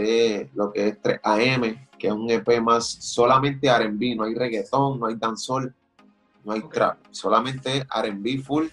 lancé 0.00 0.50
lo 0.54 0.72
que 0.72 0.88
es 0.88 1.00
3 1.00 1.20
AM, 1.22 1.88
que 1.98 2.08
es 2.08 2.12
un 2.12 2.30
EP 2.30 2.60
más 2.60 2.86
solamente 2.86 3.68
RB, 3.72 4.16
no 4.16 4.24
hay 4.24 4.34
reggaetón, 4.34 4.98
no 4.98 5.06
hay 5.06 5.14
dancehall, 5.16 5.74
no 6.44 6.52
hay 6.52 6.62
trap, 6.62 6.98
solamente 7.10 7.84
RB 7.84 8.42
full, 8.42 8.66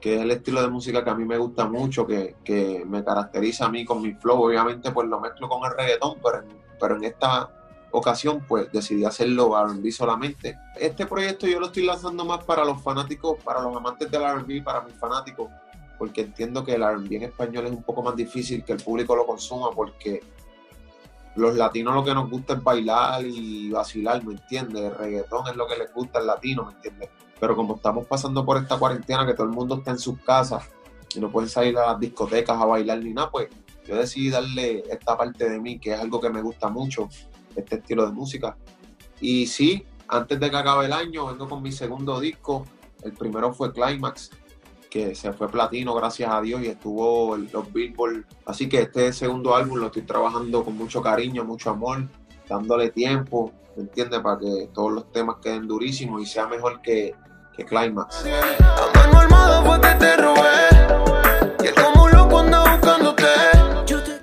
que 0.00 0.16
es 0.16 0.22
el 0.22 0.30
estilo 0.30 0.62
de 0.62 0.68
música 0.68 1.02
que 1.02 1.10
a 1.10 1.14
mí 1.14 1.24
me 1.24 1.38
gusta 1.38 1.66
mucho, 1.66 2.06
que, 2.06 2.36
que 2.44 2.84
me 2.86 3.02
caracteriza 3.04 3.66
a 3.66 3.70
mí 3.70 3.84
con 3.84 4.02
mi 4.02 4.12
flow. 4.12 4.42
Obviamente, 4.42 4.92
pues 4.92 5.08
lo 5.08 5.20
mezclo 5.20 5.48
con 5.48 5.64
el 5.64 5.76
reggaetón, 5.76 6.18
pero 6.22 6.38
en, 6.38 6.44
pero 6.78 6.96
en 6.96 7.04
esta 7.04 7.50
ocasión, 7.90 8.44
pues 8.46 8.70
decidí 8.70 9.04
hacerlo 9.04 9.54
RB 9.66 9.90
solamente. 9.90 10.58
Este 10.78 11.06
proyecto 11.06 11.46
yo 11.46 11.58
lo 11.58 11.66
estoy 11.66 11.84
lanzando 11.84 12.24
más 12.24 12.44
para 12.44 12.64
los 12.64 12.80
fanáticos, 12.82 13.38
para 13.42 13.60
los 13.62 13.74
amantes 13.76 14.10
del 14.10 14.22
RB, 14.22 14.62
para 14.62 14.82
mis 14.82 14.94
fanáticos 14.94 15.48
porque 15.98 16.22
entiendo 16.22 16.64
que 16.64 16.74
el 16.74 16.82
R&B 16.82 17.16
en 17.16 17.22
español 17.24 17.66
es 17.66 17.72
un 17.72 17.82
poco 17.82 18.02
más 18.02 18.16
difícil 18.16 18.64
que 18.64 18.72
el 18.72 18.82
público 18.82 19.16
lo 19.16 19.26
consuma 19.26 19.70
porque 19.70 20.22
los 21.36 21.54
latinos 21.54 21.94
lo 21.94 22.04
que 22.04 22.14
nos 22.14 22.30
gusta 22.30 22.54
es 22.54 22.62
bailar 22.62 23.24
y 23.24 23.70
vacilar, 23.70 24.24
¿me 24.24 24.32
entiendes? 24.32 24.82
El 24.82 24.94
reggaetón 24.94 25.46
es 25.48 25.56
lo 25.56 25.66
que 25.66 25.76
les 25.76 25.92
gusta 25.92 26.18
al 26.18 26.26
latino, 26.26 26.64
¿me 26.64 26.72
entiendes? 26.72 27.10
Pero 27.38 27.54
como 27.54 27.76
estamos 27.76 28.06
pasando 28.06 28.44
por 28.44 28.56
esta 28.56 28.78
cuarentena, 28.78 29.26
que 29.26 29.34
todo 29.34 29.46
el 29.46 29.52
mundo 29.52 29.76
está 29.76 29.90
en 29.90 29.98
sus 29.98 30.18
casas 30.20 30.64
y 31.14 31.20
no 31.20 31.30
pueden 31.30 31.50
salir 31.50 31.76
a 31.78 31.92
las 31.92 32.00
discotecas 32.00 32.58
a 32.58 32.64
bailar 32.64 32.98
ni 32.98 33.12
nada, 33.12 33.30
pues 33.30 33.48
yo 33.86 33.96
decidí 33.96 34.30
darle 34.30 34.82
esta 34.90 35.16
parte 35.16 35.48
de 35.48 35.60
mí, 35.60 35.78
que 35.78 35.92
es 35.92 36.00
algo 36.00 36.20
que 36.20 36.30
me 36.30 36.40
gusta 36.40 36.68
mucho, 36.68 37.08
este 37.54 37.76
estilo 37.76 38.06
de 38.06 38.12
música. 38.12 38.56
Y 39.20 39.46
sí, 39.46 39.84
antes 40.08 40.40
de 40.40 40.50
que 40.50 40.56
acabe 40.56 40.86
el 40.86 40.92
año, 40.92 41.26
vengo 41.26 41.48
con 41.48 41.62
mi 41.62 41.72
segundo 41.72 42.18
disco. 42.18 42.64
El 43.02 43.12
primero 43.12 43.52
fue 43.52 43.72
Climax, 43.72 44.30
que 44.90 45.14
se 45.14 45.32
fue 45.32 45.48
platino, 45.48 45.94
gracias 45.94 46.30
a 46.32 46.40
Dios, 46.40 46.62
y 46.62 46.66
estuvo 46.66 47.34
en 47.36 47.48
los 47.52 47.72
Billboard. 47.72 48.24
Así 48.44 48.68
que 48.68 48.82
este 48.82 49.12
segundo 49.12 49.54
álbum 49.54 49.78
lo 49.78 49.86
estoy 49.86 50.02
trabajando 50.02 50.64
con 50.64 50.76
mucho 50.76 51.02
cariño, 51.02 51.44
mucho 51.44 51.70
amor, 51.70 52.08
dándole 52.48 52.90
tiempo, 52.90 53.52
¿me 53.76 53.82
entiendes? 53.82 54.20
Para 54.20 54.38
que 54.38 54.68
todos 54.72 54.92
los 54.92 55.12
temas 55.12 55.36
queden 55.42 55.66
durísimos 55.66 56.22
y 56.22 56.26
sea 56.26 56.46
mejor 56.46 56.80
que, 56.80 57.14
que 57.56 57.64
Climax. 57.64 58.24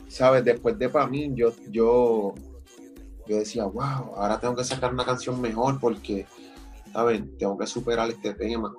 Sabes, 0.07 0.45
después 0.45 0.77
de 0.77 0.89
Pamín, 0.89 1.35
yo, 1.35 1.51
yo, 1.69 2.33
yo 3.27 3.37
decía, 3.37 3.65
wow, 3.65 4.15
ahora 4.15 4.39
tengo 4.39 4.55
que 4.55 4.63
sacar 4.63 4.93
una 4.93 5.03
canción 5.03 5.41
mejor 5.41 5.79
porque, 5.79 6.27
¿sabes? 6.93 7.21
Tengo 7.37 7.57
que 7.57 7.67
superar 7.67 8.09
este 8.09 8.33
tema. 8.33 8.71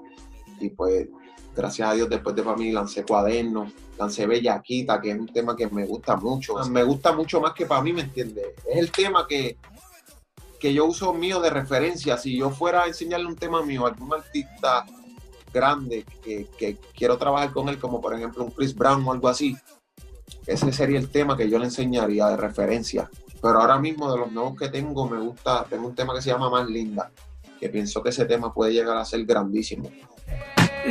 Y 0.61 0.71
pues 0.71 1.09
gracias 1.55 1.89
a 1.89 1.95
Dios 1.95 2.09
después 2.09 2.35
de 2.35 2.43
para 2.43 2.57
mí 2.57 2.73
lancé 2.73 3.05
Cuaderno, 3.05 3.73
lancé 3.99 4.27
Bellaquita, 4.27 5.01
que 5.01 5.11
es 5.11 5.19
un 5.19 5.33
tema 5.33 5.57
que 5.57 5.69
me 5.69 5.87
gusta 5.87 6.17
mucho. 6.17 6.55
Me 6.71 6.83
gusta 6.83 7.13
mucho 7.13 7.41
más 7.41 7.53
que 7.53 7.67
para 7.67 7.83
mí, 7.83 7.93
¿me 7.93 8.03
entiendes? 8.03 8.47
Es 8.69 8.79
el 8.79 8.91
tema 8.91 9.27
que, 9.29 9.57
que 10.59 10.73
yo 10.75 10.87
uso 10.87 11.13
mío 11.15 11.41
de 11.41 11.51
referencia. 11.51 12.17
Si 12.17 12.37
yo 12.37 12.51
fuera 12.51 12.85
a 12.85 12.87
enseñarle 12.87 13.27
un 13.27 13.37
tema 13.37 13.63
mío 13.63 13.87
a 13.87 13.91
algún 13.91 14.13
artista 14.13 14.85
grande 15.53 16.05
que, 16.23 16.49
que 16.59 16.77
quiero 16.97 17.17
trabajar 17.17 17.53
con 17.53 17.69
él, 17.69 17.79
como 17.79 18.01
por 18.01 18.15
ejemplo 18.15 18.45
un 18.45 18.51
Chris 18.51 18.75
Brown 18.75 19.07
o 19.07 19.13
algo 19.13 19.29
así, 19.29 19.57
ese 20.47 20.73
sería 20.73 20.99
el 20.99 21.11
tema 21.11 21.37
que 21.37 21.49
yo 21.49 21.59
le 21.59 21.67
enseñaría 21.67 22.27
de 22.29 22.37
referencia. 22.37 23.11
Pero 23.41 23.61
ahora 23.61 23.79
mismo 23.79 24.11
de 24.11 24.19
los 24.19 24.33
nuevos 24.33 24.59
que 24.59 24.69
tengo, 24.69 25.09
me 25.09 25.19
gusta, 25.19 25.65
tengo 25.69 25.87
un 25.87 25.95
tema 25.95 26.15
que 26.15 26.23
se 26.23 26.31
llama 26.31 26.51
Más 26.51 26.67
Linda, 26.67 27.11
que 27.61 27.69
pienso 27.69 28.03
que 28.03 28.09
ese 28.09 28.25
tema 28.25 28.53
puede 28.53 28.73
llegar 28.73 28.97
a 28.97 29.05
ser 29.05 29.25
grandísimo. 29.25 29.91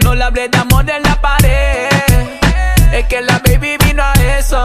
No 0.01 0.15
le 0.15 0.23
hablé 0.23 0.49
de 0.49 0.57
amor 0.57 0.89
en 0.89 1.03
la 1.03 1.21
pared. 1.21 1.89
Es 2.93 3.07
que 3.07 3.21
la 3.21 3.39
baby 3.39 3.77
vino 3.85 4.01
a 4.01 4.13
eso. 4.37 4.63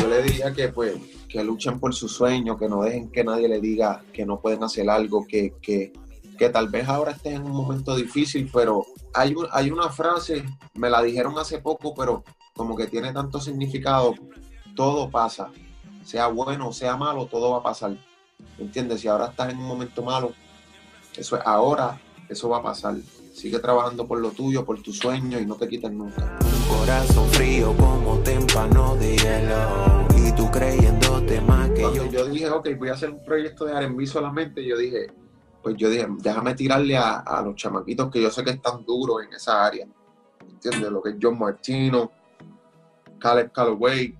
Yo 0.00 0.08
le 0.08 0.22
diría 0.22 0.52
que 0.52 0.68
pues 0.68 0.94
que 1.28 1.44
luchen 1.44 1.78
por 1.78 1.94
su 1.94 2.08
sueño, 2.08 2.58
que 2.58 2.68
no 2.68 2.82
dejen 2.82 3.10
que 3.10 3.22
nadie 3.22 3.48
le 3.48 3.60
diga 3.60 4.02
que 4.12 4.24
no 4.24 4.40
pueden 4.40 4.64
hacer 4.64 4.88
algo, 4.88 5.26
que, 5.26 5.54
que, 5.60 5.92
que 6.38 6.48
tal 6.48 6.68
vez 6.68 6.88
ahora 6.88 7.12
estés 7.12 7.34
en 7.34 7.42
un 7.42 7.52
momento 7.52 7.94
difícil, 7.94 8.50
pero 8.52 8.86
hay, 9.14 9.34
hay 9.52 9.70
una 9.70 9.90
frase, 9.90 10.44
me 10.74 10.88
la 10.88 11.02
dijeron 11.02 11.38
hace 11.38 11.58
poco, 11.58 11.94
pero 11.94 12.24
como 12.54 12.74
que 12.74 12.86
tiene 12.86 13.12
tanto 13.12 13.40
significado, 13.40 14.14
todo 14.74 15.10
pasa, 15.10 15.50
sea 16.02 16.28
bueno 16.28 16.68
o 16.68 16.72
sea 16.72 16.96
malo, 16.96 17.26
todo 17.26 17.50
va 17.52 17.58
a 17.58 17.62
pasar. 17.62 17.96
¿Entiendes? 18.58 19.02
Si 19.02 19.08
ahora 19.08 19.26
estás 19.26 19.52
en 19.52 19.58
un 19.58 19.66
momento 19.66 20.02
malo, 20.02 20.32
eso 21.16 21.36
es 21.36 21.42
ahora, 21.44 22.00
eso 22.28 22.48
va 22.48 22.58
a 22.58 22.62
pasar. 22.62 22.96
Sigue 23.38 23.60
trabajando 23.60 24.04
por 24.04 24.18
lo 24.18 24.32
tuyo, 24.32 24.64
por 24.64 24.82
tu 24.82 24.92
sueño 24.92 25.38
y 25.38 25.46
no 25.46 25.54
te 25.54 25.68
quites 25.68 25.92
nunca. 25.92 26.36
Un 26.42 26.76
corazón 26.76 27.28
frío 27.28 27.72
como 27.76 28.18
témpano 28.18 28.96
de 28.96 29.16
hielo 29.16 30.08
y 30.16 30.32
tú 30.32 30.50
creyéndote 30.50 31.40
más 31.42 31.70
que 31.70 31.82
yo. 31.82 32.04
Yo 32.06 32.26
dije, 32.26 32.50
ok, 32.50 32.70
voy 32.76 32.88
a 32.88 32.94
hacer 32.94 33.10
un 33.10 33.22
proyecto 33.22 33.64
de 33.64 33.74
R&B 33.74 34.06
solamente. 34.08 34.66
Yo 34.66 34.76
dije, 34.76 35.12
pues 35.62 35.76
yo 35.76 35.88
dije, 35.88 36.08
déjame 36.18 36.56
tirarle 36.56 36.96
a, 36.96 37.40
los 37.44 37.54
chamaquitos 37.54 38.10
que 38.10 38.20
yo 38.20 38.28
sé 38.28 38.42
que 38.42 38.50
están 38.50 38.84
duros 38.84 39.22
en 39.22 39.32
esa 39.32 39.64
área. 39.64 39.86
¿Entiendes? 40.40 40.90
Lo 40.90 41.00
que 41.00 41.10
es 41.10 41.16
John 41.22 41.38
Martino, 41.38 42.10
Caleb 43.20 43.52
Calloway, 43.52 44.16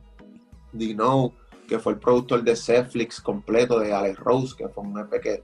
Dino, 0.73 1.33
que 1.67 1.81
fue 1.81 1.95
el 1.95 1.99
productor 1.99 2.45
de 2.45 2.57
Netflix 2.69 3.21
completo 3.21 3.81
de 3.81 3.93
Alex 3.93 4.17
Rose, 4.21 4.55
que 4.57 4.69
fue 4.69 4.85
un 4.85 4.97
EP 4.97 5.21
que 5.21 5.43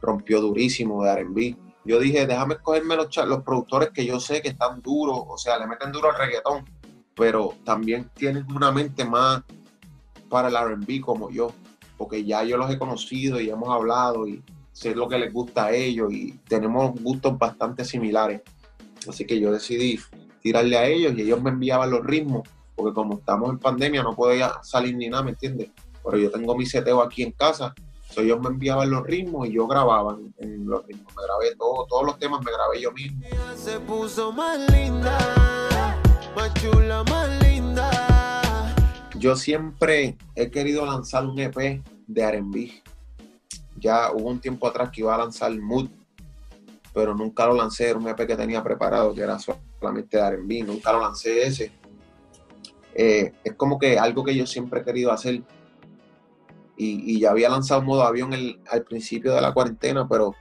rompió 0.00 0.40
durísimo 0.40 1.04
de 1.04 1.10
R&B 1.10 1.69
yo 1.84 1.98
dije, 1.98 2.26
déjame 2.26 2.54
escogerme 2.54 2.96
los, 2.96 3.14
los 3.16 3.42
productores 3.42 3.90
que 3.90 4.04
yo 4.04 4.20
sé 4.20 4.42
que 4.42 4.48
están 4.48 4.82
duros, 4.82 5.22
o 5.26 5.38
sea, 5.38 5.58
le 5.58 5.66
meten 5.66 5.92
duro 5.92 6.10
al 6.10 6.18
reggaetón, 6.18 6.64
pero 7.14 7.54
también 7.64 8.10
tienen 8.14 8.46
una 8.54 8.70
mente 8.70 9.04
más 9.04 9.42
para 10.28 10.48
el 10.48 10.76
RB 10.76 11.00
como 11.00 11.30
yo, 11.30 11.52
porque 11.96 12.24
ya 12.24 12.44
yo 12.44 12.56
los 12.56 12.70
he 12.70 12.78
conocido 12.78 13.40
y 13.40 13.50
hemos 13.50 13.68
hablado 13.68 14.26
y 14.26 14.42
sé 14.72 14.94
lo 14.94 15.08
que 15.08 15.18
les 15.18 15.32
gusta 15.32 15.66
a 15.66 15.72
ellos 15.72 16.12
y 16.12 16.32
tenemos 16.48 16.94
gustos 17.00 17.38
bastante 17.38 17.84
similares. 17.84 18.42
Así 19.08 19.26
que 19.26 19.40
yo 19.40 19.52
decidí 19.52 19.98
tirarle 20.42 20.76
a 20.76 20.86
ellos 20.86 21.14
y 21.16 21.22
ellos 21.22 21.42
me 21.42 21.50
enviaban 21.50 21.90
los 21.90 22.04
ritmos, 22.04 22.48
porque 22.74 22.94
como 22.94 23.18
estamos 23.18 23.50
en 23.50 23.58
pandemia 23.58 24.02
no 24.02 24.14
podía 24.14 24.62
salir 24.62 24.96
ni 24.96 25.08
nada, 25.08 25.22
¿me 25.22 25.30
entiendes? 25.30 25.70
Pero 26.04 26.18
yo 26.18 26.30
tengo 26.30 26.56
mi 26.56 26.66
seteo 26.66 27.02
aquí 27.02 27.22
en 27.22 27.32
casa 27.32 27.74
So, 28.10 28.22
ellos 28.22 28.40
me 28.40 28.48
enviaban 28.48 28.90
los 28.90 29.04
ritmos 29.04 29.46
y 29.46 29.52
yo 29.52 29.68
grababa 29.68 30.18
en, 30.38 30.66
los 30.66 30.84
ritmos. 30.84 31.14
Me 31.16 31.22
grabé 31.22 31.54
todo, 31.56 31.86
todos 31.86 32.04
los 32.04 32.18
temas, 32.18 32.44
me 32.44 32.50
grabé 32.50 32.80
yo 32.80 32.90
mismo. 32.90 33.20
Se 33.54 33.78
puso 33.78 34.32
más 34.32 34.58
linda, 34.72 35.16
más 36.34 36.52
chula, 36.54 37.04
más 37.04 37.28
linda. 37.44 38.74
Yo 39.16 39.36
siempre 39.36 40.16
he 40.34 40.50
querido 40.50 40.84
lanzar 40.86 41.24
un 41.24 41.38
EP 41.38 41.82
de 42.08 42.32
RB. 42.32 42.82
Ya 43.78 44.10
hubo 44.12 44.28
un 44.28 44.40
tiempo 44.40 44.66
atrás 44.66 44.90
que 44.90 45.02
iba 45.02 45.14
a 45.14 45.18
lanzar 45.18 45.56
Mood, 45.56 45.88
pero 46.92 47.14
nunca 47.14 47.46
lo 47.46 47.54
lancé. 47.54 47.90
Era 47.90 47.98
un 47.98 48.08
EP 48.08 48.26
que 48.26 48.36
tenía 48.36 48.62
preparado, 48.62 49.14
que 49.14 49.20
era 49.20 49.38
solamente 49.38 50.16
de 50.16 50.30
RB. 50.36 50.66
Nunca 50.66 50.92
lo 50.92 51.00
lancé 51.00 51.46
ese. 51.46 51.70
Eh, 52.92 53.32
es 53.44 53.54
como 53.54 53.78
que 53.78 53.98
algo 53.98 54.24
que 54.24 54.34
yo 54.34 54.46
siempre 54.46 54.80
he 54.80 54.84
querido 54.84 55.12
hacer 55.12 55.42
y, 56.82 57.20
ya 57.20 57.30
había 57.30 57.50
lanzado 57.50 57.82
modo 57.82 58.04
avión 58.04 58.32
al 58.32 58.82
principio 58.84 59.34
de 59.34 59.40
la 59.40 59.52
cuarentena, 59.52 60.08
pero 60.08 60.34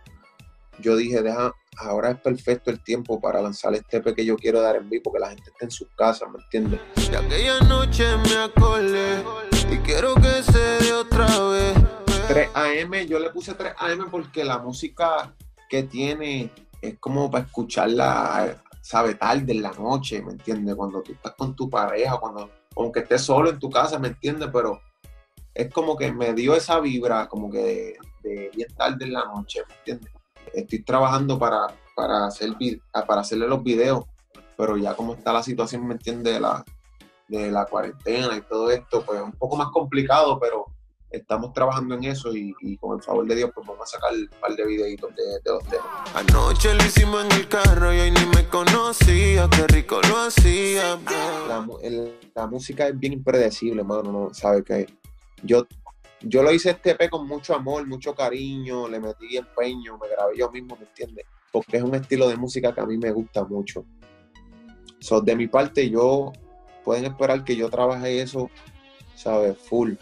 yo 0.79 0.95
dije, 0.95 1.21
deja, 1.21 1.53
ahora 1.77 2.11
es 2.11 2.17
perfecto 2.17 2.71
el 2.71 2.81
tiempo 2.81 3.19
para 3.19 3.41
lanzar 3.41 3.73
este 3.73 3.97
EP 3.97 4.15
que 4.15 4.25
yo 4.25 4.37
quiero 4.37 4.61
dar 4.61 4.77
en 4.77 4.89
vivo, 4.89 5.03
porque 5.03 5.19
la 5.19 5.29
gente 5.29 5.49
está 5.49 5.65
en 5.65 5.71
sus 5.71 5.89
casas, 5.97 6.29
¿me 6.31 6.41
entiendes? 6.41 6.79
aquella 7.17 7.59
noche 7.61 8.05
me 8.29 8.37
acordé 8.37 9.23
y 9.69 9.77
quiero 9.79 10.15
que 10.15 10.43
se 10.43 10.57
dé 10.57 10.93
otra 10.93 11.27
vez. 11.49 11.77
3 12.29 12.49
AM, 12.53 12.93
yo 13.07 13.19
le 13.19 13.31
puse 13.31 13.53
3 13.53 13.73
AM 13.77 14.09
porque 14.09 14.45
la 14.45 14.59
música 14.59 15.33
que 15.67 15.83
tiene 15.83 16.51
es 16.81 16.97
como 16.99 17.29
para 17.29 17.45
escucharla, 17.45 18.61
sabe, 18.81 19.15
tarde 19.15 19.51
en 19.51 19.61
la 19.61 19.71
noche, 19.71 20.21
¿me 20.21 20.31
entiendes? 20.31 20.75
Cuando 20.75 21.01
tú 21.01 21.11
estás 21.11 21.33
con 21.33 21.55
tu 21.55 21.69
pareja, 21.69 22.17
cuando, 22.17 22.49
aunque 22.77 23.01
estés 23.01 23.21
solo 23.23 23.49
en 23.49 23.59
tu 23.59 23.69
casa, 23.69 23.99
¿me 23.99 24.09
entiendes? 24.09 24.49
Pero 24.53 24.79
es 25.59 25.73
como 25.73 25.97
que 25.97 26.11
me 26.13 26.33
dio 26.33 26.55
esa 26.55 26.79
vibra 26.79 27.27
como 27.27 27.51
que 27.51 27.97
de, 28.23 28.49
bien 28.55 28.73
tarde 28.75 29.03
en 29.03 29.11
la 29.11 29.25
noche, 29.25 29.61
¿me 29.67 29.75
entiendes? 29.75 30.13
Estoy 30.53 30.83
trabajando 30.83 31.37
para, 31.37 31.67
para, 31.95 32.27
hacer, 32.27 32.55
para 33.05 33.21
hacerle 33.21 33.45
los 33.45 33.61
videos, 33.61 34.05
pero 34.55 34.77
ya 34.77 34.95
como 34.95 35.15
está 35.15 35.33
la 35.33 35.43
situación, 35.43 35.85
¿me 35.85 35.95
entiendes? 35.95 36.35
De 36.35 36.39
la, 36.39 36.63
de 37.27 37.51
la 37.51 37.65
cuarentena 37.65 38.37
y 38.37 38.41
todo 38.41 38.71
esto, 38.71 39.03
pues 39.05 39.19
es 39.19 39.25
un 39.25 39.33
poco 39.33 39.57
más 39.57 39.67
complicado, 39.67 40.39
pero 40.39 40.65
estamos 41.09 41.51
trabajando 41.51 41.95
en 41.95 42.05
eso 42.05 42.33
y, 42.33 42.77
con 42.77 42.97
el 42.97 43.03
favor 43.03 43.27
de 43.27 43.35
Dios 43.35 43.51
pues 43.53 43.67
vamos 43.67 43.81
a 43.81 43.97
sacar 43.97 44.13
un 44.13 44.29
par 44.39 44.55
de 44.55 44.65
videitos 44.65 45.13
de, 45.13 45.23
de 45.23 45.51
los 45.51 45.63
temas. 45.65 45.85
Anoche 46.15 46.73
lo 46.73 46.85
hicimos 46.85 47.25
en 47.25 47.31
el 47.33 47.49
carro 47.49 47.93
y 47.93 47.99
hoy 47.99 48.11
ni 48.11 48.25
me 48.27 48.47
conocía, 48.47 49.49
qué 49.49 49.67
rico 49.67 49.99
lo 50.07 50.19
hacía. 50.19 50.97
La, 51.49 51.67
la 52.35 52.47
música 52.47 52.87
es 52.87 52.97
bien 52.97 53.11
impredecible, 53.11 53.83
mano, 53.83 54.11
no 54.11 54.33
sabe 54.33 54.63
qué 54.63 54.98
yo, 55.43 55.67
yo 56.21 56.43
lo 56.43 56.51
hice 56.51 56.71
este 56.71 56.91
EP 56.91 57.09
con 57.09 57.27
mucho 57.27 57.55
amor, 57.55 57.87
mucho 57.87 58.13
cariño, 58.13 58.87
le 58.87 58.99
metí 58.99 59.37
empeño, 59.37 59.97
me 59.97 60.09
grabé 60.09 60.37
yo 60.37 60.51
mismo, 60.51 60.75
¿me 60.75 60.85
entiendes? 60.85 61.25
Porque 61.51 61.77
es 61.77 61.83
un 61.83 61.95
estilo 61.95 62.27
de 62.27 62.37
música 62.37 62.73
que 62.73 62.81
a 62.81 62.85
mí 62.85 62.97
me 62.97 63.11
gusta 63.11 63.43
mucho. 63.43 63.85
So, 64.99 65.21
de 65.21 65.35
mi 65.35 65.47
parte, 65.47 65.89
yo 65.89 66.33
pueden 66.83 67.05
esperar 67.05 67.43
que 67.43 67.55
yo 67.55 67.69
trabaje 67.69 68.21
eso, 68.21 68.49
¿sabes? 69.15 69.57
Full. 69.57 69.93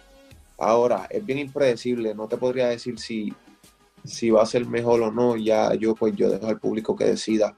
Ahora, 0.57 1.07
es 1.10 1.24
bien 1.25 1.39
impredecible, 1.39 2.16
no 2.16 2.28
te 2.28 2.38
podría 2.38 2.68
decir 2.68 2.98
si, 3.00 3.31
si 4.04 4.31
va 4.31 4.42
a 4.42 4.48
ser 4.48 4.66
mejor 4.66 5.01
o 5.01 5.12
no, 5.12 5.38
ya 5.38 5.74
yo 5.75 5.94
pues 5.94 6.16
yo 6.16 6.30
dejo 6.30 6.48
al 6.48 6.60
público 6.60 6.95
que 6.95 7.06
decida. 7.06 7.56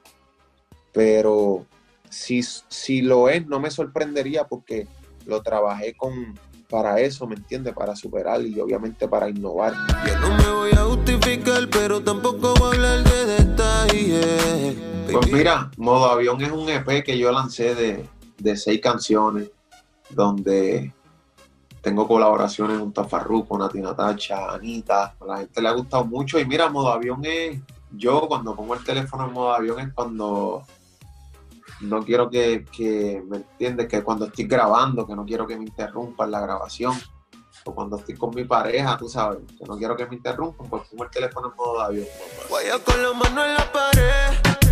Pero 0.92 1.66
si, 2.10 2.42
si 2.42 3.00
lo 3.00 3.28
es, 3.28 3.46
no 3.46 3.58
me 3.58 3.70
sorprendería 3.70 4.44
porque 4.44 4.86
lo 5.24 5.42
trabajé 5.42 5.94
con, 5.94 6.38
para 6.70 7.00
eso, 7.00 7.26
¿me 7.26 7.34
entiendes? 7.34 7.74
Para 7.74 7.96
superar 7.96 8.40
y 8.42 8.58
obviamente 8.60 9.08
para 9.08 9.28
innovar. 9.28 9.74
Yo 10.06 10.18
no 10.20 10.36
me 10.36 10.50
voy 10.50 10.70
a 10.72 10.84
justificar, 10.84 11.68
pero 11.70 12.02
tampoco 12.02 12.54
voy 12.54 12.76
a 12.76 12.92
hablar 12.92 13.04
de 13.04 13.26
detalles. 13.26 14.76
Pues 15.12 15.32
mira, 15.32 15.70
Modo 15.76 16.06
Avión 16.06 16.40
es 16.40 16.52
un 16.52 16.68
EP 16.68 17.04
que 17.04 17.18
yo 17.18 17.32
lancé 17.32 17.74
de, 17.74 18.08
de 18.38 18.56
seis 18.56 18.80
canciones, 18.80 19.50
donde 20.08 20.94
tengo 21.82 22.06
colaboraciones 22.06 22.78
junto 22.78 23.00
a 23.00 23.08
Farruko, 23.08 23.58
Nati 23.58 23.80
Natacha, 23.80 24.52
Anita. 24.52 25.16
A 25.20 25.24
la 25.26 25.38
gente 25.38 25.60
le 25.60 25.68
ha 25.68 25.72
gustado 25.72 26.04
mucho. 26.04 26.38
Y 26.38 26.44
mira, 26.44 26.70
Modo 26.70 26.92
Avión 26.92 27.20
es. 27.24 27.58
Yo 27.92 28.28
cuando 28.28 28.54
pongo 28.54 28.74
el 28.74 28.84
teléfono 28.84 29.26
en 29.26 29.32
modo 29.32 29.52
avión 29.52 29.80
es 29.80 29.92
cuando 29.92 30.62
no 31.80 32.04
quiero 32.04 32.28
que, 32.28 32.64
que, 32.64 33.22
¿me 33.26 33.38
entiendes? 33.38 33.88
Que 33.88 34.02
cuando 34.02 34.26
estoy 34.26 34.44
grabando, 34.44 35.06
que 35.06 35.14
no 35.14 35.24
quiero 35.24 35.46
que 35.46 35.56
me 35.56 35.64
interrumpan 35.64 36.30
la 36.30 36.40
grabación. 36.40 36.94
O 37.64 37.74
cuando 37.74 37.96
estoy 37.96 38.16
con 38.16 38.34
mi 38.34 38.44
pareja, 38.44 38.96
tú 38.96 39.08
sabes, 39.08 39.40
que 39.58 39.64
no 39.66 39.76
quiero 39.76 39.94
que 39.94 40.06
me 40.06 40.16
interrumpan, 40.16 40.68
pues 40.68 40.88
pongo 40.88 41.04
el 41.04 41.10
teléfono 41.10 41.48
en 41.50 41.56
modo 41.56 41.80
avión. 41.80 42.06
Vaya 42.50 42.78
con 42.78 43.02
la 43.02 43.12
mano 43.12 43.44
en 43.44 43.54
la 43.54 43.72
pared, 43.72 44.70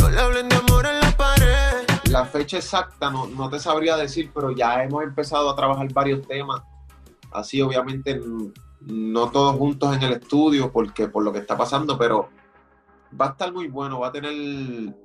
no 0.00 0.10
le 0.10 0.20
hablen 0.20 0.48
de 0.48 0.56
amor 0.56 0.86
en 0.86 1.00
la 1.00 1.16
pared. 1.16 1.86
La 2.10 2.26
fecha 2.26 2.58
exacta 2.58 3.10
no, 3.10 3.26
no 3.28 3.48
te 3.48 3.58
sabría 3.58 3.96
decir, 3.96 4.30
pero 4.34 4.50
ya 4.50 4.82
hemos 4.82 5.04
empezado 5.04 5.48
a 5.48 5.56
trabajar 5.56 5.90
varios 5.92 6.26
temas. 6.26 6.62
Así, 7.30 7.62
obviamente, 7.62 8.20
no 8.80 9.30
todos 9.30 9.56
juntos 9.56 9.96
en 9.96 10.02
el 10.02 10.12
estudio, 10.14 10.70
porque 10.70 11.08
por 11.08 11.24
lo 11.24 11.32
que 11.32 11.38
está 11.38 11.56
pasando, 11.56 11.96
pero 11.96 12.28
va 13.18 13.26
a 13.26 13.30
estar 13.30 13.52
muy 13.52 13.68
bueno, 13.68 14.00
va 14.00 14.08
a 14.08 14.12
tener 14.12 14.32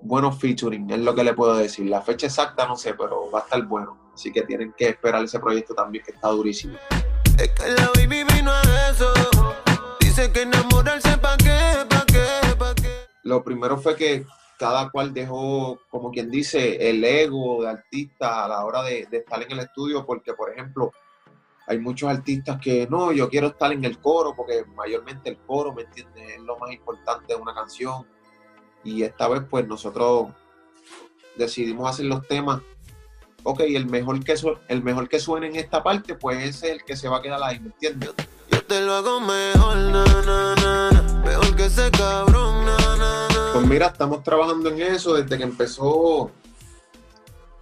buenos 0.02 0.40
featuring, 0.40 0.90
es 0.92 1.00
lo 1.00 1.16
que 1.16 1.24
le 1.24 1.34
puedo 1.34 1.56
decir. 1.56 1.88
La 1.88 2.02
fecha 2.02 2.28
exacta 2.28 2.68
no 2.68 2.76
sé, 2.76 2.94
pero 2.94 3.30
va 3.32 3.40
a 3.40 3.44
estar 3.44 3.62
bueno. 3.64 4.12
Así 4.14 4.32
que 4.32 4.44
tienen 4.44 4.74
que 4.78 4.90
esperar 4.90 5.24
ese 5.24 5.40
proyecto 5.40 5.74
también 5.74 6.04
que 6.04 6.12
está 6.12 6.30
durísimo. 6.30 6.78
Es 7.40 7.50
que 7.50 7.72
la 7.72 7.90
baby 7.96 8.24
vino 8.36 8.52
a 8.52 8.62
eso. 8.92 9.12
Dice 10.00 10.32
que 10.32 10.44
enamorarse 10.44 11.18
pa' 11.18 11.38
qué, 11.38 11.86
pa' 11.90 12.06
qué, 12.06 12.56
pa' 12.58 12.76
qué. 12.76 13.08
Lo 13.24 13.44
primero 13.44 13.78
fue 13.78 13.96
que 13.96 14.26
cada 14.60 14.90
cual 14.92 15.14
dejó, 15.14 15.80
como 15.90 16.12
quien 16.12 16.30
dice, 16.30 16.90
el 16.90 17.04
ego 17.04 17.64
de 17.64 17.70
artista 17.70 18.46
a 18.46 18.48
la 18.48 18.64
hora 18.64 18.84
de, 18.84 19.08
de 19.10 19.18
estar 19.18 19.42
en 19.42 19.52
el 19.52 19.60
estudio, 19.60 20.06
porque 20.06 20.34
por 20.34 20.52
ejemplo, 20.52 20.92
hay 21.65 21.80
muchos 21.80 22.10
artistas 22.10 22.60
que 22.62 22.88
no, 22.89 23.12
yo 23.12 23.30
quiero 23.30 23.48
estar 23.48 23.71
en 23.71 23.86
el 23.86 24.00
coro 24.00 24.36
porque 24.36 24.65
mayormente 24.75 25.30
el 25.30 25.38
coro, 25.38 25.74
¿me 25.74 25.83
entiendes? 25.83 26.31
Es 26.31 26.42
lo 26.42 26.57
más 26.57 26.71
importante 26.71 27.33
de 27.33 27.42
una 27.42 27.54
canción. 27.54 28.06
Y 28.83 29.04
esta 29.04 29.27
vez 29.30 29.44
pues 29.50 29.65
nosotros 29.68 30.27
decidimos 31.38 31.89
hacer 31.89 32.06
los 32.06 32.27
temas. 32.27 32.62
Ok, 33.44 33.62
el 33.62 33.86
mejor 33.86 34.24
que, 34.24 34.38
su 34.38 34.57
el 34.68 34.83
mejor 34.83 35.07
que 35.07 35.19
suene 35.19 35.48
en 35.48 35.56
esta 35.56 35.83
parte 35.83 36.15
pues 36.15 36.38
ese 36.44 36.68
es 36.68 36.74
el 36.74 36.83
que 36.83 36.95
se 36.95 37.07
va 37.07 37.18
a 37.18 37.21
quedar 37.21 37.42
ahí, 37.44 37.60
¿me 37.60 37.68
entiendes? 37.68 38.13
Yo 38.50 38.63
te 38.63 38.81
lo 38.81 38.94
hago 38.94 39.19
mejor, 39.21 39.75
na, 39.77 40.04
na, 40.25 40.56
na, 40.56 41.21
mejor 41.25 41.56
que 41.56 41.66
ese 41.66 41.89
cabrón. 41.92 42.54
Pues 43.54 43.68
mira, 43.68 43.86
estamos 43.88 44.24
trabajando 44.24 44.69
en 44.69 44.81
eso 44.81 45.13
desde 45.13 45.38
que 45.38 45.44
empezó 45.44 46.31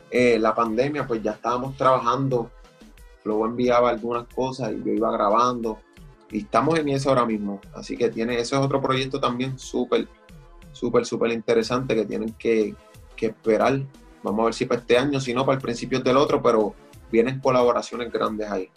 eh, 0.09 0.39
la 0.39 0.55
pandemia, 0.55 1.05
pues 1.05 1.21
ya 1.21 1.31
estábamos 1.31 1.75
trabajando 1.75 2.49
Flow 3.23 3.45
enviaba 3.45 3.89
algunas 3.89 4.27
cosas 4.27 4.71
y 4.73 4.83
yo 4.83 4.93
iba 4.93 5.11
grabando. 5.11 5.79
Y 6.31 6.39
estamos 6.39 6.79
en 6.79 6.89
eso 6.89 7.09
ahora 7.09 7.25
mismo. 7.25 7.59
Así 7.73 7.97
que 7.97 8.09
tiene, 8.09 8.39
eso 8.39 8.57
es 8.57 8.61
otro 8.61 8.81
proyecto 8.81 9.19
también 9.19 9.59
súper, 9.59 10.07
súper, 10.71 11.05
súper 11.05 11.31
interesante 11.31 11.95
que 11.95 12.05
tienen 12.05 12.33
que, 12.33 12.75
que, 13.15 13.27
esperar. 13.27 13.81
Vamos 14.23 14.41
a 14.41 14.45
ver 14.45 14.53
si 14.53 14.65
para 14.65 14.79
este 14.79 14.97
año, 14.97 15.19
si 15.19 15.33
no 15.33 15.45
para 15.45 15.57
el 15.57 15.61
principio 15.61 15.99
del 15.99 16.17
otro, 16.17 16.41
pero 16.41 16.73
vienen 17.11 17.39
colaboraciones 17.39 18.11
grandes 18.11 18.49
ahí. 18.49 18.69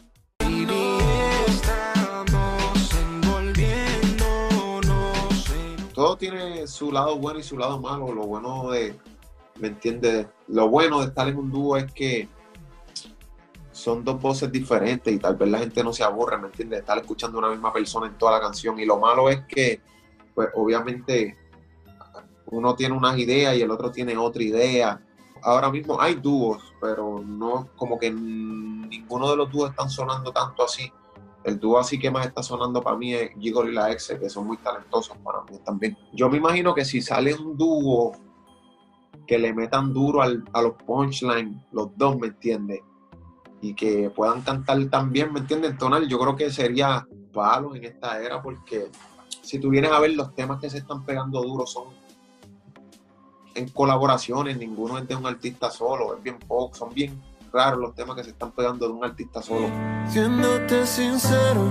Todo 5.94 6.16
tiene 6.16 6.66
su 6.66 6.90
lado 6.90 7.16
bueno 7.18 7.38
y 7.38 7.44
su 7.44 7.56
lado 7.56 7.80
malo. 7.80 8.12
Lo 8.12 8.26
bueno 8.26 8.68
de, 8.70 8.96
¿me 9.60 9.68
entiendes? 9.68 10.26
Lo 10.48 10.68
bueno 10.68 11.00
de 11.00 11.06
estar 11.06 11.28
en 11.28 11.36
un 11.36 11.52
dúo 11.52 11.76
es 11.76 11.90
que 11.92 12.28
son 13.74 14.04
dos 14.04 14.22
voces 14.22 14.52
diferentes 14.52 15.12
y 15.12 15.18
tal 15.18 15.34
vez 15.34 15.48
la 15.48 15.58
gente 15.58 15.82
no 15.82 15.92
se 15.92 16.04
aburre, 16.04 16.38
¿me 16.38 16.46
entiendes? 16.46 16.78
Estar 16.78 16.96
escuchando 16.96 17.38
a 17.38 17.40
una 17.40 17.50
misma 17.50 17.72
persona 17.72 18.06
en 18.06 18.16
toda 18.16 18.32
la 18.32 18.40
canción. 18.40 18.78
Y 18.78 18.86
lo 18.86 19.00
malo 19.00 19.28
es 19.28 19.40
que, 19.48 19.80
pues 20.32 20.48
obviamente, 20.54 21.36
uno 22.46 22.76
tiene 22.76 22.96
unas 22.96 23.18
ideas 23.18 23.56
y 23.56 23.62
el 23.62 23.70
otro 23.72 23.90
tiene 23.90 24.16
otra 24.16 24.44
idea. 24.44 25.00
Ahora 25.42 25.72
mismo 25.72 26.00
hay 26.00 26.14
dúos, 26.14 26.72
pero 26.80 27.20
no 27.20 27.68
como 27.74 27.98
que 27.98 28.12
ninguno 28.12 29.28
de 29.28 29.36
los 29.36 29.50
dúos 29.50 29.70
están 29.70 29.90
sonando 29.90 30.30
tanto 30.30 30.62
así. 30.62 30.92
El 31.42 31.58
dúo 31.58 31.76
así 31.76 31.98
que 31.98 32.12
más 32.12 32.26
está 32.26 32.44
sonando 32.44 32.80
para 32.80 32.96
mí 32.96 33.12
es 33.12 33.32
Gigol 33.40 33.70
y 33.70 33.72
la 33.72 33.90
Exe, 33.90 34.20
que 34.20 34.30
son 34.30 34.46
muy 34.46 34.56
talentosos 34.58 35.16
para 35.18 35.42
mí 35.42 35.58
también. 35.64 35.98
Yo 36.12 36.30
me 36.30 36.36
imagino 36.36 36.76
que 36.76 36.84
si 36.84 37.02
sale 37.02 37.34
un 37.34 37.56
dúo 37.58 38.12
que 39.26 39.36
le 39.36 39.52
metan 39.52 39.92
duro 39.92 40.22
al, 40.22 40.44
a 40.52 40.62
los 40.62 40.74
punchlines, 40.74 41.60
los 41.72 41.88
dos, 41.96 42.16
¿me 42.16 42.28
entiendes? 42.28 42.80
Y 43.64 43.72
que 43.72 44.10
puedan 44.10 44.42
cantar 44.42 44.78
también, 44.90 45.32
¿me 45.32 45.40
entiendes? 45.40 45.78
Tonal, 45.78 46.06
yo 46.06 46.18
creo 46.18 46.36
que 46.36 46.50
sería 46.50 47.06
palo 47.32 47.74
en 47.74 47.84
esta 47.84 48.20
era 48.20 48.42
porque 48.42 48.90
si 49.40 49.58
tú 49.58 49.70
vienes 49.70 49.90
a 49.90 50.00
ver 50.00 50.14
los 50.14 50.34
temas 50.34 50.60
que 50.60 50.68
se 50.68 50.78
están 50.78 51.02
pegando 51.02 51.42
duros 51.42 51.72
son 51.72 51.84
en 53.54 53.68
colaboraciones, 53.70 54.58
ninguno 54.58 54.98
es 54.98 55.08
de 55.08 55.16
un 55.16 55.24
artista 55.24 55.70
solo, 55.70 56.14
es 56.14 56.22
bien 56.22 56.38
poco, 56.40 56.74
son 56.74 56.92
bien 56.92 57.18
raros 57.50 57.80
los 57.80 57.94
temas 57.94 58.16
que 58.16 58.24
se 58.24 58.30
están 58.30 58.52
pegando 58.52 58.86
de 58.86 58.92
un 58.92 59.02
artista 59.02 59.40
solo. 59.40 59.66
Siéndote 60.08 60.84
sincero, 60.86 61.66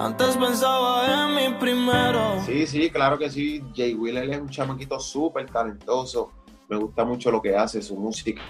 antes 0.00 0.36
pensaba 0.38 1.28
en 1.28 1.36
mi 1.36 1.58
primero. 1.60 2.40
Sí, 2.44 2.66
sí, 2.66 2.90
claro 2.90 3.16
que 3.16 3.30
sí, 3.30 3.62
Jay 3.76 3.94
Will 3.94 4.16
él 4.16 4.32
es 4.32 4.40
un 4.40 4.48
chamaquito 4.48 4.98
súper 4.98 5.48
talentoso, 5.48 6.32
me 6.68 6.76
gusta 6.76 7.04
mucho 7.04 7.30
lo 7.30 7.40
que 7.40 7.54
hace, 7.54 7.80
su 7.80 7.94
música 7.94 8.42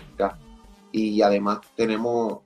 y 0.92 1.22
además 1.22 1.60
tenemos 1.76 2.40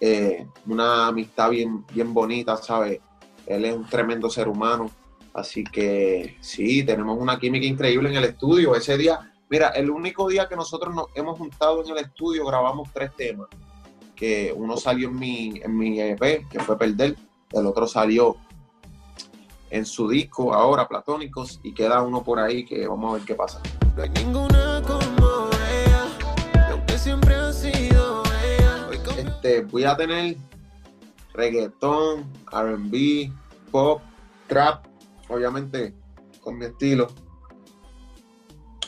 eh, 0.00 0.46
una 0.66 1.08
amistad 1.08 1.50
bien, 1.50 1.84
bien 1.92 2.14
bonita, 2.14 2.56
¿sabes? 2.56 3.00
Él 3.46 3.64
es 3.64 3.74
un 3.74 3.86
tremendo 3.86 4.30
ser 4.30 4.48
humano, 4.48 4.90
así 5.34 5.64
que 5.64 6.36
sí, 6.40 6.82
tenemos 6.84 7.18
una 7.18 7.38
química 7.38 7.66
increíble 7.66 8.08
en 8.10 8.16
el 8.16 8.24
estudio. 8.24 8.74
Ese 8.74 8.96
día, 8.96 9.32
mira, 9.48 9.68
el 9.70 9.90
único 9.90 10.28
día 10.28 10.48
que 10.48 10.56
nosotros 10.56 10.94
nos 10.94 11.06
hemos 11.14 11.38
juntado 11.38 11.84
en 11.84 11.90
el 11.90 11.98
estudio 11.98 12.46
grabamos 12.46 12.88
tres 12.92 13.14
temas, 13.16 13.48
que 14.14 14.52
uno 14.56 14.76
salió 14.76 15.08
en 15.08 15.18
mi, 15.18 15.60
en 15.62 15.76
mi 15.76 16.00
EP, 16.00 16.48
que 16.48 16.60
fue 16.60 16.78
Perder, 16.78 17.16
el 17.52 17.66
otro 17.66 17.86
salió 17.86 18.36
en 19.70 19.86
su 19.86 20.08
disco 20.08 20.52
ahora, 20.52 20.88
Platónicos, 20.88 21.60
y 21.62 21.72
queda 21.72 22.02
uno 22.02 22.22
por 22.22 22.38
ahí 22.38 22.64
que 22.64 22.86
vamos 22.86 23.10
a 23.10 23.14
ver 23.18 23.22
qué 23.24 23.34
pasa. 23.34 23.60
No 23.96 24.02
hay 24.02 24.10
ninguna 24.10 24.82
Este, 29.42 29.62
voy 29.62 29.84
a 29.84 29.96
tener 29.96 30.36
reggaetón, 31.32 32.30
RB, 32.52 33.32
pop, 33.70 34.02
trap, 34.46 34.84
obviamente 35.30 35.94
con 36.42 36.58
mi 36.58 36.66
estilo. 36.66 37.06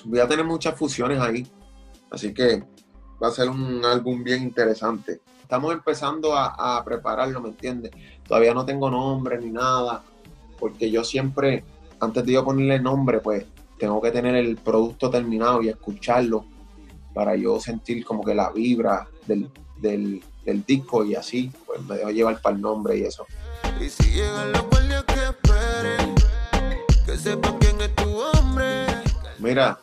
Voy 0.05 0.19
a 0.19 0.29
tener 0.29 0.45
muchas 0.45 0.79
fusiones 0.79 1.19
ahí, 1.21 1.47
así 2.11 2.35
que 2.35 2.63
va 3.23 3.29
a 3.29 3.31
ser 3.31 3.49
un 3.49 3.83
álbum 3.83 4.23
bien 4.23 4.43
interesante. 4.43 5.23
Estamos 5.41 5.73
empezando 5.73 6.37
a, 6.37 6.85
prepararlo, 6.85 7.41
¿me 7.41 7.49
entiendes? 7.49 7.93
Todavía 8.29 8.53
no 8.53 8.67
tengo 8.67 8.91
nombre 8.91 9.41
ni 9.41 9.51
nada, 9.51 10.05
porque 10.59 10.91
yo 10.91 11.03
siempre, 11.03 11.65
antes 11.99 12.27
de 12.27 12.33
yo 12.33 12.45
ponerle 12.45 12.79
nombre, 12.79 13.21
pues 13.21 13.47
tengo 13.79 14.03
que 14.03 14.11
tener 14.11 14.35
el 14.35 14.59
producto 14.59 15.09
terminado 15.09 15.63
y 15.63 15.71
escucharlo 15.71 16.45
para 17.15 17.37
yo 17.37 17.59
sentir 17.59 18.05
como 18.05 18.23
que 18.23 18.35
la 18.35 18.51
vibra 18.51 19.09
del, 19.27 19.51
del, 19.81 20.23
del 20.45 20.65
disco 20.65 21.05
y 21.05 21.15
así, 21.15 21.51
pues 21.67 21.83
me 21.83 21.97
dejo 21.97 22.11
llevar 22.11 22.41
para 22.41 22.57
el 22.57 22.63
nombre 22.63 22.99
y 22.99 23.03
eso. 23.03 23.27
Y 23.81 23.89
si 23.89 24.11
llegan 24.11 24.53
los 24.53 24.69
guardias 24.69 25.05
que 25.05 25.15
esperen, 25.15 26.15
que 27.07 27.19
sepan 27.19 27.59
quién 27.59 27.81
es 27.81 27.95
tu 27.95 28.11
hombre. 28.11 28.87
Mira, 29.39 29.79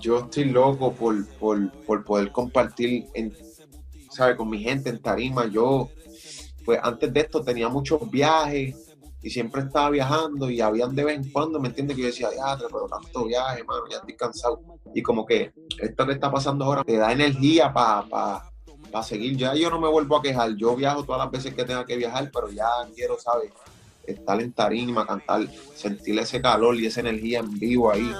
yo 0.00 0.20
estoy 0.20 0.46
loco 0.46 0.92
por, 0.92 1.26
por, 1.38 1.70
por 1.84 2.04
poder 2.04 2.32
compartir 2.32 3.06
en, 3.14 3.34
¿sabe? 4.10 4.36
con 4.36 4.48
mi 4.50 4.62
gente 4.62 4.90
en 4.90 5.00
tarima. 5.00 5.46
Yo, 5.46 5.90
pues 6.64 6.80
antes 6.82 7.12
de 7.12 7.20
esto 7.20 7.42
tenía 7.42 7.68
muchos 7.68 8.10
viajes 8.10 8.74
y 9.22 9.30
siempre 9.30 9.62
estaba 9.62 9.90
viajando 9.90 10.50
y 10.50 10.60
habían 10.60 10.94
de 10.94 11.04
vez 11.04 11.16
en 11.16 11.30
cuando, 11.30 11.60
¿me 11.60 11.68
entiendes? 11.68 11.96
Que 11.96 12.02
yo 12.02 12.08
decía, 12.08 12.28
ya, 12.34 12.56
pero 12.56 12.88
tanto 12.88 13.24
viaje, 13.24 13.62
mano, 13.64 13.82
ya 13.88 13.98
estoy 13.98 14.16
cansado. 14.16 14.60
Y 14.94 15.02
como 15.02 15.24
que 15.24 15.52
esto 15.78 16.06
que 16.06 16.12
está 16.12 16.30
pasando 16.30 16.64
ahora 16.64 16.82
te 16.82 16.96
da 16.96 17.12
energía 17.12 17.72
para 17.72 18.02
pa, 18.08 18.51
para 18.92 19.02
seguir. 19.02 19.36
Ya 19.36 19.54
yo 19.54 19.70
no 19.70 19.80
me 19.80 19.88
vuelvo 19.88 20.16
a 20.16 20.22
quejar. 20.22 20.54
Yo 20.54 20.76
viajo 20.76 21.02
todas 21.02 21.20
las 21.20 21.30
veces 21.30 21.54
que 21.54 21.64
tenga 21.64 21.84
que 21.84 21.96
viajar, 21.96 22.30
pero 22.32 22.50
ya 22.50 22.68
quiero, 22.94 23.18
¿sabes? 23.18 23.50
Estar 24.06 24.40
en 24.40 24.52
tarima, 24.52 25.06
cantar, 25.06 25.48
sentir 25.74 26.18
ese 26.18 26.40
calor 26.40 26.76
y 26.76 26.86
esa 26.86 27.00
energía 27.00 27.40
en 27.40 27.58
vivo 27.58 27.90
ahí. 27.90 28.12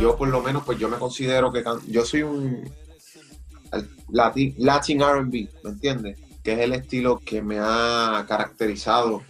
Yo 0.00 0.16
por 0.16 0.28
lo 0.28 0.40
menos, 0.40 0.64
pues 0.64 0.78
yo 0.78 0.88
me 0.88 0.96
considero 0.96 1.52
que 1.52 1.62
yo 1.86 2.04
soy 2.04 2.22
un 2.22 2.72
Latin, 4.10 4.54
Latin 4.58 5.00
R&B, 5.00 5.48
¿me 5.62 5.70
entiendes? 5.70 6.18
Que 6.42 6.54
es 6.54 6.58
el 6.60 6.72
estilo 6.72 7.18
que 7.18 7.40
me 7.42 7.58
ha 7.60 8.24
caracterizado 8.28 9.22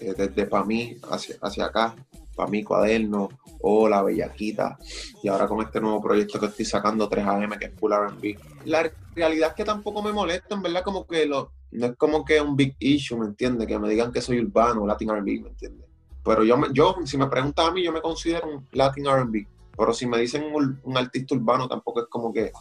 eh, 0.00 0.14
desde 0.16 0.46
para 0.46 0.64
mí 0.64 0.96
hacia, 1.10 1.36
hacia 1.40 1.66
acá, 1.66 1.96
para 2.40 2.50
mí 2.50 2.64
Cuaderno 2.64 3.28
o 3.60 3.86
La 3.86 4.02
Bellaquita 4.02 4.78
y 5.22 5.28
ahora 5.28 5.46
con 5.46 5.60
este 5.60 5.78
nuevo 5.78 6.00
proyecto 6.00 6.40
que 6.40 6.46
estoy 6.46 6.64
sacando 6.64 7.10
3AM 7.10 7.58
que 7.58 7.66
es 7.66 7.72
Full 7.78 7.92
R&B. 7.92 8.38
La 8.64 8.90
realidad 9.14 9.50
es 9.50 9.54
que 9.56 9.64
tampoco 9.64 10.02
me 10.02 10.10
molesta, 10.10 10.54
en 10.54 10.62
verdad 10.62 10.82
como 10.82 11.06
que 11.06 11.26
lo, 11.26 11.52
no 11.72 11.86
es 11.86 11.96
como 11.96 12.24
que 12.24 12.40
un 12.40 12.56
big 12.56 12.74
issue, 12.78 13.18
¿me 13.18 13.26
entiendes? 13.26 13.66
Que 13.66 13.78
me 13.78 13.90
digan 13.90 14.10
que 14.10 14.22
soy 14.22 14.40
urbano, 14.40 14.86
Latin 14.86 15.10
R&B, 15.10 15.40
¿me 15.42 15.48
entiendes? 15.50 15.86
Pero 16.24 16.42
yo, 16.44 16.56
yo, 16.72 16.96
si 17.04 17.18
me 17.18 17.26
preguntas 17.26 17.68
a 17.68 17.72
mí, 17.72 17.84
yo 17.84 17.92
me 17.92 18.00
considero 18.00 18.48
un 18.48 18.66
Latin 18.72 19.06
R&B. 19.06 19.46
Pero 19.76 19.92
si 19.92 20.06
me 20.06 20.18
dicen 20.18 20.44
un, 20.54 20.80
un 20.82 20.96
artista 20.96 21.34
urbano, 21.34 21.68
tampoco 21.68 22.00
es 22.00 22.06
como 22.08 22.32
que 22.32 22.52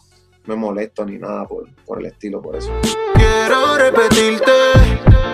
me 0.46 0.56
molesto 0.58 1.06
ni 1.06 1.18
nada 1.18 1.48
por, 1.48 1.74
por 1.86 2.00
el 2.00 2.08
estilo, 2.08 2.42
por 2.42 2.58
eso. 2.58 2.72
Quiero 3.14 3.78
repetirte, 3.78 4.52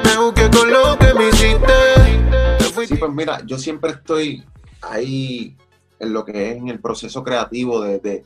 me 0.03 0.23
busqué 0.23 0.49
con 0.51 0.69
lo 0.69 0.97
que 0.99 1.13
me 1.15 1.29
hiciste. 1.29 2.64
Sí, 2.87 2.95
pues 2.95 3.11
mira, 3.11 3.41
yo 3.45 3.57
siempre 3.57 3.91
estoy 3.91 4.43
ahí 4.81 5.55
en 5.99 6.13
lo 6.13 6.23
que 6.25 6.51
es 6.51 6.57
en 6.57 6.67
el 6.69 6.79
proceso 6.79 7.23
creativo 7.23 7.81
de, 7.81 7.99
de- 7.99 8.23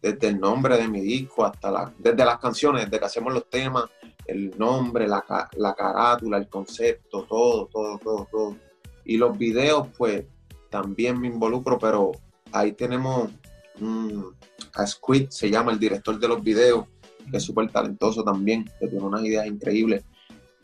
desde 0.00 0.28
el 0.28 0.38
nombre 0.38 0.76
de 0.76 0.86
mi 0.88 1.00
disco 1.00 1.44
hasta 1.44 1.70
la, 1.70 1.92
desde 1.98 2.24
las 2.24 2.38
canciones, 2.38 2.84
desde 2.84 3.00
que 3.00 3.04
hacemos 3.06 3.32
los 3.34 3.48
temas, 3.50 3.84
el 4.26 4.56
nombre, 4.56 5.08
la, 5.08 5.24
la 5.56 5.74
carátula, 5.74 6.38
el 6.38 6.48
concepto, 6.48 7.24
todo, 7.24 7.66
todo, 7.66 7.98
todo, 7.98 8.28
todo. 8.30 8.56
Y 9.04 9.16
los 9.16 9.36
videos, 9.36 9.88
pues 9.96 10.24
también 10.70 11.20
me 11.20 11.26
involucro, 11.26 11.78
pero 11.78 12.12
ahí 12.52 12.72
tenemos 12.72 13.30
a 14.74 14.86
Squid, 14.86 15.30
se 15.30 15.50
llama 15.50 15.72
el 15.72 15.78
director 15.78 16.18
de 16.18 16.28
los 16.28 16.42
videos, 16.42 16.84
que 17.30 17.36
es 17.38 17.42
súper 17.42 17.70
talentoso 17.70 18.22
también, 18.22 18.64
que 18.78 18.86
tiene 18.88 19.04
unas 19.04 19.22
ideas 19.24 19.46
increíbles. 19.46 20.04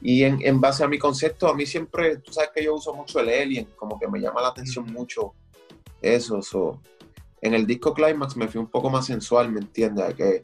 Y 0.06 0.22
en, 0.22 0.38
en 0.42 0.60
base 0.60 0.84
a 0.84 0.88
mi 0.88 0.98
concepto, 0.98 1.48
a 1.48 1.54
mí 1.54 1.64
siempre, 1.64 2.18
tú 2.18 2.30
sabes 2.30 2.50
que 2.54 2.62
yo 2.62 2.74
uso 2.74 2.92
mucho 2.92 3.20
el 3.20 3.30
Alien, 3.30 3.70
como 3.74 3.98
que 3.98 4.06
me 4.06 4.20
llama 4.20 4.42
la 4.42 4.48
atención 4.48 4.84
mucho 4.92 5.32
eso. 6.02 6.42
so. 6.42 6.78
En 7.40 7.54
el 7.54 7.66
disco 7.66 7.94
Climax 7.94 8.36
me 8.36 8.46
fui 8.46 8.60
un 8.60 8.66
poco 8.66 8.90
más 8.90 9.06
sensual, 9.06 9.50
¿me 9.50 9.60
entiendes? 9.60 10.08
De 10.08 10.14
Que 10.14 10.42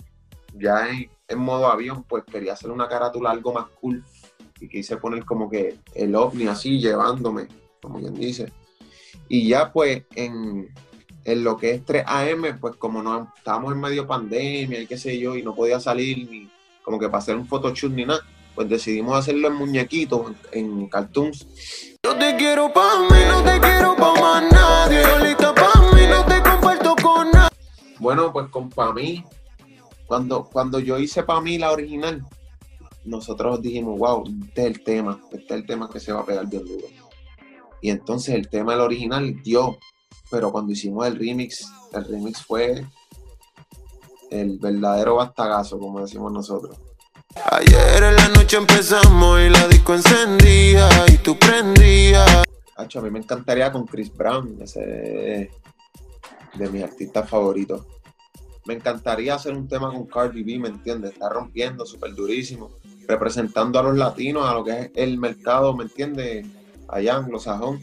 ya 0.55 0.89
en, 0.89 1.11
en 1.29 1.39
modo 1.39 1.67
avión, 1.67 2.05
pues 2.05 2.25
quería 2.25 2.55
hacer 2.55 2.71
una 2.71 2.89
carátula 2.89 3.33
algo 3.33 3.53
más 3.53 3.67
cool 3.81 4.03
y 4.59 4.67
quise 4.67 4.97
poner 4.97 5.27
como 5.27 5.51
que 5.51 5.77
el 5.95 6.15
ovni 6.15 6.47
así, 6.47 6.81
llevándome, 6.81 7.47
como 7.83 7.99
quien 7.99 8.15
dice. 8.15 8.51
Y 9.29 9.47
ya 9.47 9.75
pues 9.75 10.05
en, 10.15 10.71
en 11.25 11.45
lo 11.45 11.59
que 11.59 11.73
es 11.73 11.85
3AM, 11.85 12.59
pues 12.59 12.77
como 12.77 13.03
no 13.03 13.31
estábamos 13.37 13.75
en 13.75 13.81
medio 13.81 14.07
pandemia 14.07 14.81
y 14.81 14.87
qué 14.87 14.97
sé 14.97 15.19
yo, 15.19 15.37
y 15.37 15.43
no 15.43 15.55
podía 15.55 15.81
salir 15.81 16.31
ni 16.31 16.51
como 16.83 16.99
que 16.99 17.09
para 17.09 17.19
hacer 17.19 17.37
un 17.37 17.47
photoshoot 17.47 17.93
ni 17.93 18.07
nada, 18.07 18.23
pues 18.55 18.69
decidimos 18.69 19.19
hacerlo 19.19 19.49
en 19.49 19.55
muñequitos, 19.55 20.33
en, 20.53 20.89
cartoons. 20.89 21.47
Yo 22.03 22.17
te 22.17 22.37
quiero 22.37 22.73
pa' 22.73 23.01
mí, 23.11 23.19
no 23.29 23.43
te 23.43 23.61
quiero 23.61 23.97
pa' 23.97 24.15
más 24.21 24.53
nadie. 24.53 25.03
Solita 25.05 25.55
pa' 25.55 25.95
mí, 25.95 26.03
no 26.09 26.25
te 26.25 26.43
comparto 26.43 26.97
con 27.03 27.31
nadie. 27.31 27.57
Bueno, 27.99 28.33
pues 28.33 28.49
con 28.49 28.71
Pa' 28.71 28.93
mí, 28.93 29.25
cuando, 30.07 30.45
cuando 30.45 30.79
yo 30.81 30.99
hice 30.99 31.23
Pa' 31.23 31.41
mí 31.41 31.59
la 31.59 31.73
original, 31.73 32.27
nosotros 33.05 33.63
dijimos, 33.63 33.99
wow, 33.99 34.25
este 34.47 34.63
es 34.63 34.67
el 34.67 34.85
tema, 34.85 35.21
este 35.33 35.55
es 35.55 35.61
el 35.61 35.67
tema 35.67 35.89
que 35.89 36.01
se 36.01 36.13
va 36.13 36.21
a 36.21 36.27
pegar 36.27 36.47
bien 36.47 36.65
duro. 36.65 36.87
Y 37.81 37.91
entonces 37.91 38.35
el 38.35 38.49
tema 38.49 38.73
del 38.73 38.83
original 38.83 39.43
dio, 39.43 39.79
pero 40.31 40.53
cuando 40.53 40.73
hicimos 40.73 41.07
el 41.07 41.19
remix, 41.19 41.73
el 41.93 42.05
remix 42.05 42.45
fue 42.45 42.87
el 44.31 44.59
verdadero 44.59 45.17
bastagazo, 45.17 45.79
como 45.79 46.01
decimos 46.01 46.33
nosotros. 46.33 46.79
Ayer 47.37 48.03
en 48.03 48.17
la 48.17 48.29
noche 48.29 48.57
empezamos 48.57 49.41
y 49.41 49.51
la 49.51 49.69
disco 49.69 49.95
encendía 49.95 50.89
y 51.09 51.19
tú 51.19 51.39
prendías. 51.39 52.45
Hacho, 52.77 52.99
a 52.99 53.03
mí 53.03 53.11
me 53.11 53.21
encantaría 53.21 53.71
con 53.71 53.87
Chris 53.87 54.13
Brown, 54.15 54.59
ese 54.61 55.43
es 55.43 55.49
de 56.55 56.69
mis 56.71 56.83
artistas 56.83 57.29
favoritos. 57.29 57.87
Me 58.67 58.75
encantaría 58.75 59.35
hacer 59.35 59.55
un 59.55 59.69
tema 59.69 59.91
con 59.91 60.07
Cardi 60.07 60.43
B, 60.43 60.59
¿me 60.59 60.69
entiendes? 60.69 61.13
Está 61.13 61.29
rompiendo 61.29 61.87
súper 61.87 62.15
durísimo, 62.15 62.71
representando 63.07 63.79
a 63.79 63.83
los 63.85 63.97
latinos, 63.97 64.49
a 64.49 64.55
lo 64.55 64.65
que 64.65 64.79
es 64.79 64.91
el 64.95 65.19
mercado, 65.19 65.75
¿me 65.75 65.85
entiendes? 65.85 66.47
Allá 66.89 67.17
anglosajón. 67.17 67.79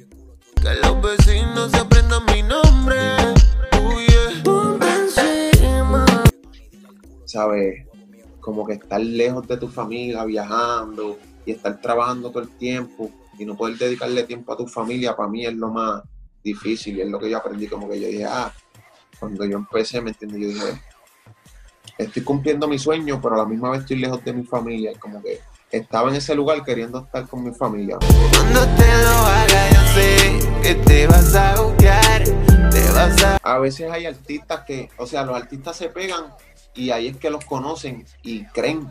Que 0.62 0.76
los 0.84 1.02
vecinos 1.02 1.72
se 1.72 1.78
aprendan 1.78 2.26
mi 2.26 2.44
nombre. 2.44 2.98
Uh, 3.82 4.00
yeah. 4.00 4.18
¿sabes? 7.26 7.86
Como 8.48 8.66
que 8.66 8.76
estar 8.76 9.02
lejos 9.02 9.46
de 9.46 9.58
tu 9.58 9.68
familia, 9.68 10.24
viajando 10.24 11.20
y 11.46 11.52
estar 11.52 11.82
trabajando 11.82 12.30
todo 12.30 12.44
el 12.44 12.50
tiempo 12.52 13.12
y 13.38 13.44
no 13.44 13.58
poder 13.58 13.78
dedicarle 13.78 14.24
tiempo 14.24 14.54
a 14.54 14.58
tu 14.58 14.66
familia, 14.66 15.18
para 15.18 15.28
mí 15.28 15.46
es 15.46 15.54
lo 15.54 15.68
más 15.68 16.02
difícil 16.42 16.98
y 16.98 17.02
es 17.02 17.10
lo 17.10 17.20
que 17.20 17.30
yo 17.30 17.40
aprendí, 17.40 17.68
como 17.68 17.90
que 17.90 18.00
yo 18.00 18.08
dije, 18.08 18.24
ah, 18.24 18.54
cuando 19.20 19.44
yo 19.44 19.58
empecé, 19.58 20.00
¿me 20.00 20.12
entiendes? 20.12 20.40
Yo 20.40 20.48
dije, 20.48 20.82
estoy 21.98 22.24
cumpliendo 22.24 22.70
mi 22.70 22.80
sueño, 22.80 23.20
pero 23.22 23.36
a 23.36 23.40
la 23.40 23.46
misma 23.46 23.72
vez 23.72 23.82
estoy 23.82 23.98
lejos 23.98 24.24
de 24.24 24.32
mi 24.32 24.46
familia, 24.46 24.94
y 24.94 24.96
como 24.96 25.22
que 25.22 25.42
estaba 25.70 26.10
en 26.10 26.16
ese 26.16 26.34
lugar 26.34 26.64
queriendo 26.64 27.00
estar 27.00 27.28
con 27.28 27.44
mi 27.44 27.54
familia. 27.54 27.98
Cuando 28.00 28.62
te 28.62 29.04
lo 29.04 29.10
haga, 29.10 29.70
yo 29.72 29.82
sé 29.94 30.40
que 30.64 30.76
te 30.86 31.08
vas 31.08 31.36
a 31.36 31.58
jugar. 31.58 32.24
Te 32.72 32.92
vas 32.94 33.24
a. 33.26 33.36
a 33.44 33.60
veces 33.60 33.92
hay 33.92 34.06
artistas 34.06 34.64
que, 34.66 34.90
o 34.96 35.06
sea, 35.06 35.26
los 35.26 35.36
artistas 35.36 35.76
se 35.76 35.90
pegan 35.90 36.28
y 36.78 36.92
ahí 36.92 37.08
es 37.08 37.18
que 37.18 37.30
los 37.30 37.44
conocen 37.44 38.06
y 38.22 38.46
creen 38.46 38.90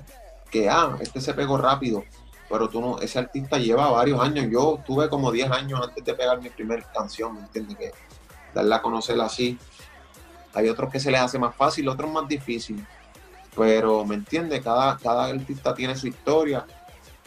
que, 0.50 0.68
ah, 0.68 0.96
este 1.00 1.20
se 1.20 1.32
pegó 1.34 1.56
rápido, 1.56 2.04
pero 2.48 2.68
tú 2.68 2.80
no, 2.80 2.98
ese 2.98 3.18
artista 3.18 3.58
lleva 3.58 3.90
varios 3.90 4.20
años. 4.20 4.46
Yo 4.50 4.80
tuve 4.84 5.08
como 5.08 5.32
10 5.32 5.50
años 5.50 5.80
antes 5.82 6.04
de 6.04 6.14
pegar 6.14 6.40
mi 6.40 6.50
primera 6.50 6.82
canción, 6.92 7.34
¿me 7.34 7.40
entiendes? 7.40 7.76
Que 7.76 7.92
darla 8.54 8.76
a 8.76 8.82
conocer 8.82 9.20
así. 9.20 9.58
Hay 10.54 10.68
otros 10.68 10.90
que 10.90 11.00
se 11.00 11.10
les 11.10 11.20
hace 11.20 11.38
más 11.38 11.54
fácil, 11.54 11.88
otros 11.88 12.10
más 12.10 12.26
difícil. 12.28 12.84
Pero, 13.56 14.04
¿me 14.04 14.16
entiendes? 14.16 14.62
Cada, 14.62 14.96
cada 14.98 15.26
artista 15.26 15.74
tiene 15.74 15.96
su 15.96 16.08
historia, 16.08 16.66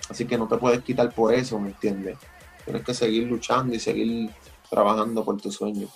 así 0.10 0.26
que 0.26 0.38
no 0.38 0.48
te 0.48 0.58
puedes 0.58 0.84
quitar 0.84 1.12
por 1.12 1.34
eso, 1.34 1.60
¿me 1.60 1.70
entiendes? 1.70 2.18
Tienes 2.66 2.84
que 2.84 2.94
seguir 2.94 3.28
luchando 3.28 3.76
y 3.76 3.80
seguir 3.80 4.30
trabajando 4.70 5.24
por 5.26 5.42
tu 5.42 5.52
sueño. 5.52 5.88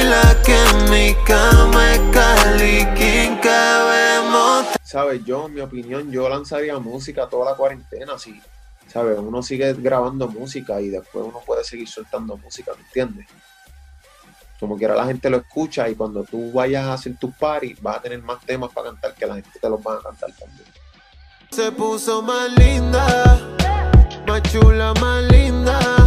Tranquila 0.00 0.42
que 0.42 0.54
en 0.54 0.90
mi 0.90 1.14
cama 1.24 1.92
es 1.92 2.00
Cali, 2.10 2.86
quien 2.96 3.36
cabemos. 3.38 4.66
¿sabes? 4.82 5.22
Yo, 5.26 5.46
en 5.46 5.54
mi 5.54 5.60
opinión, 5.60 6.10
yo 6.10 6.26
lanzaría 6.28 6.78
música 6.78 7.28
toda 7.28 7.50
la 7.50 7.56
cuarentena, 7.56 8.18
sí. 8.18 8.40
¿Sabes? 8.88 9.18
Uno 9.18 9.42
sigue 9.42 9.74
grabando 9.74 10.26
música 10.26 10.80
y 10.80 10.88
después 10.88 11.26
uno 11.26 11.40
puede 11.44 11.64
seguir 11.64 11.86
soltando 11.86 12.36
música, 12.38 12.72
¿me 12.74 12.82
entiendes? 12.82 13.26
Como 14.58 14.78
quiera 14.78 14.94
la 14.94 15.04
gente 15.04 15.28
lo 15.28 15.36
escucha 15.36 15.88
y 15.88 15.94
cuando 15.94 16.24
tú 16.24 16.50
vayas 16.50 16.84
a 16.84 16.94
hacer 16.94 17.16
tus 17.18 17.34
parties 17.34 17.80
vas 17.80 17.98
a 17.98 18.02
tener 18.02 18.22
más 18.22 18.40
temas 18.44 18.72
para 18.72 18.88
cantar 18.90 19.14
que 19.14 19.26
la 19.26 19.34
gente 19.34 19.58
te 19.60 19.68
los 19.68 19.80
va 19.80 19.96
a 19.96 20.02
cantar 20.02 20.32
también. 20.32 20.66
Se 21.50 21.72
puso 21.72 22.22
más 22.22 22.50
linda, 22.52 23.38
más 24.26 24.42
chula, 24.50 24.94
más 24.94 25.22
linda. 25.24 25.99